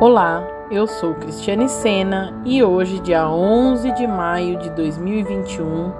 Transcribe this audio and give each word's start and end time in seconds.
Olá, 0.00 0.44
eu 0.72 0.88
sou 0.88 1.14
Cristiane 1.14 1.68
Sena 1.68 2.34
e 2.44 2.64
hoje, 2.64 2.98
dia 2.98 3.28
11 3.28 3.92
de 3.92 4.08
maio 4.08 4.58
de 4.58 4.68
2021, 4.70 5.92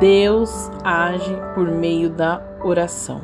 Deus 0.00 0.68
age 0.82 1.32
por 1.54 1.64
meio 1.68 2.10
da 2.10 2.42
oração. 2.64 3.20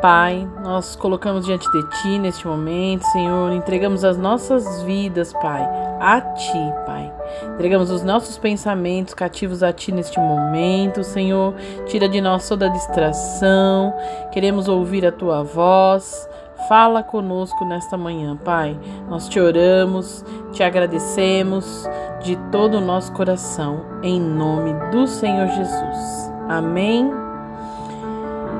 Pai, 0.00 0.48
nós 0.62 0.94
colocamos 0.94 1.44
diante 1.44 1.68
de 1.70 1.90
Ti 2.00 2.18
neste 2.20 2.46
momento, 2.46 3.02
Senhor, 3.06 3.52
entregamos 3.52 4.04
as 4.04 4.16
nossas 4.16 4.82
vidas, 4.82 5.32
Pai, 5.32 5.68
a 6.00 6.20
Ti, 6.20 6.72
Pai. 6.86 7.12
Entregamos 7.54 7.90
os 7.90 8.04
nossos 8.04 8.38
pensamentos 8.38 9.14
cativos 9.14 9.64
a 9.64 9.72
Ti 9.72 9.90
neste 9.90 10.18
momento, 10.18 11.02
Senhor. 11.02 11.54
Tira 11.86 12.08
de 12.08 12.20
nós 12.20 12.48
toda 12.48 12.70
distração, 12.70 13.92
queremos 14.30 14.68
ouvir 14.68 15.04
a 15.04 15.12
Tua 15.12 15.42
voz. 15.42 16.28
Fala 16.68 17.02
conosco 17.02 17.64
nesta 17.64 17.96
manhã, 17.96 18.36
Pai. 18.36 18.78
Nós 19.08 19.28
te 19.28 19.40
oramos, 19.40 20.24
te 20.52 20.62
agradecemos 20.62 21.88
de 22.22 22.36
todo 22.52 22.78
o 22.78 22.80
nosso 22.80 23.12
coração, 23.12 23.84
em 24.02 24.20
nome 24.20 24.72
do 24.90 25.06
Senhor 25.06 25.48
Jesus. 25.48 26.32
Amém. 26.48 27.10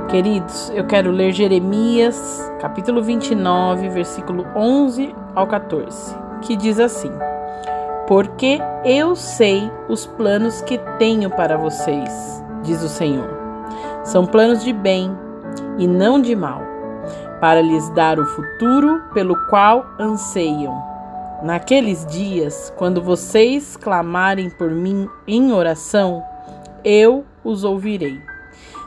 Queridos, 0.08 0.70
eu 0.74 0.84
quero 0.86 1.12
ler 1.12 1.32
Jeremias, 1.32 2.52
capítulo 2.58 3.00
29, 3.00 3.90
versículo 3.90 4.44
11 4.56 5.14
ao 5.36 5.46
14, 5.46 6.16
que 6.42 6.56
diz 6.56 6.80
assim: 6.80 7.12
Porque 8.08 8.58
eu 8.84 9.14
sei 9.14 9.70
os 9.88 10.06
planos 10.06 10.62
que 10.62 10.78
tenho 10.98 11.30
para 11.30 11.56
vocês, 11.56 12.44
diz 12.62 12.82
o 12.82 12.88
Senhor. 12.88 13.30
São 14.02 14.26
planos 14.26 14.64
de 14.64 14.72
bem 14.72 15.16
e 15.78 15.86
não 15.86 16.20
de 16.20 16.34
mal, 16.34 16.60
para 17.40 17.62
lhes 17.62 17.88
dar 17.90 18.18
o 18.18 18.26
futuro 18.26 19.02
pelo 19.14 19.34
qual 19.46 19.86
anseiam. 19.98 20.90
Naqueles 21.42 22.04
dias, 22.04 22.72
quando 22.76 23.02
vocês 23.02 23.76
clamarem 23.76 24.50
por 24.50 24.70
mim 24.70 25.08
em 25.26 25.52
oração, 25.52 26.22
eu 26.84 27.24
os 27.42 27.64
ouvirei. 27.64 28.20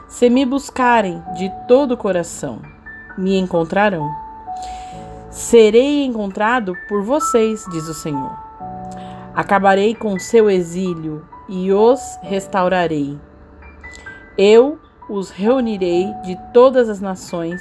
Se 0.08 0.30
me 0.30 0.46
buscarem 0.46 1.20
de 1.36 1.50
todo 1.66 1.92
o 1.92 1.96
coração, 1.96 2.62
me 3.18 3.36
encontrarão. 3.36 4.08
Serei 5.30 6.04
encontrado 6.04 6.76
por 6.88 7.02
vocês, 7.02 7.64
diz 7.72 7.88
o 7.88 7.94
Senhor. 7.94 8.38
Acabarei 9.34 9.96
com 9.96 10.16
seu 10.16 10.48
exílio 10.48 11.26
e 11.48 11.72
os 11.72 12.00
restaurarei. 12.22 13.18
Eu 14.38 14.78
os 15.08 15.30
reunirei 15.30 16.14
de 16.22 16.38
todas 16.52 16.88
as 16.88 17.00
nações 17.00 17.60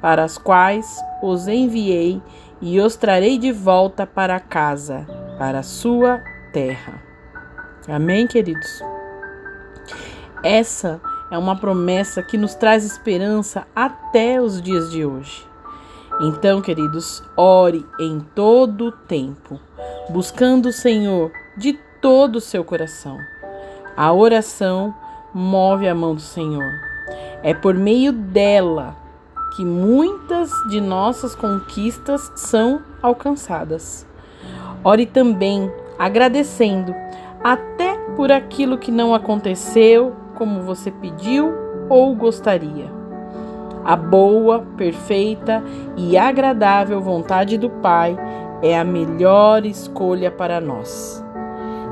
para 0.00 0.24
as 0.24 0.38
quais 0.38 1.02
os 1.22 1.48
enviei 1.48 2.20
e 2.60 2.80
os 2.80 2.96
trarei 2.96 3.38
de 3.38 3.52
volta 3.52 4.06
para 4.06 4.40
casa, 4.40 5.06
para 5.38 5.60
a 5.60 5.62
sua 5.62 6.22
terra. 6.52 7.02
Amém, 7.88 8.26
queridos? 8.26 8.82
Essa 10.42 11.00
é 11.30 11.38
uma 11.38 11.56
promessa 11.56 12.22
que 12.22 12.36
nos 12.36 12.54
traz 12.54 12.84
esperança 12.84 13.66
até 13.74 14.40
os 14.40 14.60
dias 14.60 14.90
de 14.90 15.04
hoje. 15.04 15.46
Então, 16.20 16.60
queridos, 16.60 17.22
ore 17.36 17.86
em 17.98 18.20
todo 18.20 18.86
o 18.86 18.92
tempo, 18.92 19.58
buscando 20.10 20.68
o 20.68 20.72
Senhor 20.72 21.30
de 21.56 21.78
todo 22.00 22.36
o 22.36 22.40
seu 22.40 22.62
coração. 22.62 23.16
A 23.96 24.12
oração 24.12 24.94
move 25.32 25.88
a 25.88 25.94
mão 25.94 26.14
do 26.14 26.20
Senhor. 26.20 26.72
É 27.42 27.54
por 27.54 27.74
meio 27.74 28.12
dela 28.12 28.96
que 29.56 29.64
muitas 29.64 30.50
de 30.68 30.80
nossas 30.80 31.34
conquistas 31.34 32.30
são 32.36 32.80
alcançadas. 33.02 34.06
Ore 34.82 35.06
também 35.06 35.70
agradecendo, 35.98 36.94
até 37.42 37.96
por 38.16 38.32
aquilo 38.32 38.78
que 38.78 38.90
não 38.90 39.14
aconteceu 39.14 40.14
como 40.36 40.62
você 40.62 40.90
pediu 40.90 41.52
ou 41.88 42.14
gostaria. 42.14 42.90
A 43.84 43.96
boa, 43.96 44.64
perfeita 44.76 45.62
e 45.96 46.16
agradável 46.16 47.00
vontade 47.00 47.58
do 47.58 47.68
Pai 47.68 48.16
é 48.62 48.78
a 48.78 48.84
melhor 48.84 49.64
escolha 49.64 50.30
para 50.30 50.60
nós. 50.60 51.24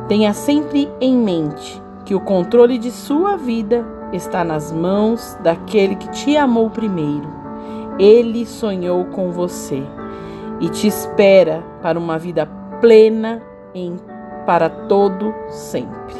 Tenha 0.06 0.32
sempre 0.32 0.90
em 1.00 1.16
mente 1.16 1.82
que 2.04 2.14
o 2.14 2.20
controle 2.20 2.78
de 2.78 2.90
sua 2.90 3.36
vida 3.36 3.86
está 4.12 4.42
nas 4.42 4.72
mãos 4.72 5.36
daquele 5.42 5.96
que 5.96 6.08
te 6.10 6.36
amou 6.36 6.70
primeiro. 6.70 7.37
Ele 7.98 8.46
sonhou 8.46 9.04
com 9.06 9.32
você 9.32 9.82
e 10.60 10.68
te 10.68 10.86
espera 10.86 11.62
para 11.82 11.98
uma 11.98 12.18
vida 12.18 12.46
plena 12.80 13.42
em 13.74 13.96
para 14.46 14.68
todo 14.68 15.34
sempre. 15.48 16.14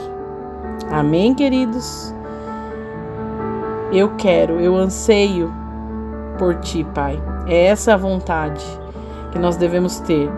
Amém, 0.91 1.35
queridos. 1.35 2.15
Eu 3.93 4.17
quero, 4.17 4.61
eu 4.61 4.77
anseio 4.77 5.51
por 6.39 6.57
ti, 6.57 6.85
Pai. 6.95 7.19
É 7.47 7.67
essa 7.67 7.95
a 7.95 7.97
vontade 7.97 8.65
que 9.33 9.39
nós 9.39 9.57
devemos 9.57 9.99
ter, 10.01 10.31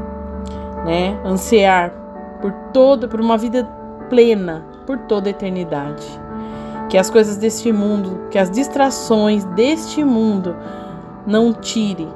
né? 0.85 1.19
Ansiar 1.25 1.93
por 2.41 2.53
toda, 2.73 3.09
por 3.09 3.21
uma 3.21 3.37
vida 3.37 3.65
plena, 4.09 4.65
por 4.87 4.99
toda 4.99 5.29
a 5.29 5.31
eternidade. 5.31 6.07
Que 6.89 6.97
as 6.97 7.11
coisas 7.11 7.37
deste 7.37 7.73
mundo, 7.73 8.29
que 8.31 8.39
as 8.39 8.51
distrações 8.51 9.45
deste 9.47 10.05
mundo 10.05 10.55
não 11.27 11.53
tire 11.53 12.09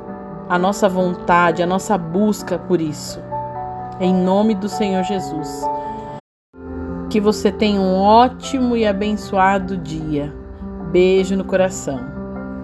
a 0.49 0.59
nossa 0.59 0.89
vontade, 0.89 1.63
a 1.63 1.67
nossa 1.67 1.97
busca 1.97 2.59
por 2.59 2.81
isso. 2.81 3.21
Em 4.01 4.13
nome 4.13 4.55
do 4.55 4.69
Senhor 4.69 5.03
Jesus. 5.05 5.63
Que 7.09 7.21
você 7.21 7.53
tenha 7.53 7.81
um 7.81 7.95
ótimo 8.01 8.77
e 8.77 8.87
abençoado 8.87 9.77
dia. 9.77 10.35
Beijo 10.91 11.37
no 11.37 11.45
coração. 11.45 12.14